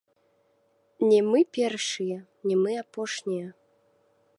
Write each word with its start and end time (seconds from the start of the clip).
Не 1.11 1.19
мы 1.29 1.39
першыя, 1.57 2.19
не 2.49 2.55
мы 2.67 2.71
апошнія. 2.87 3.47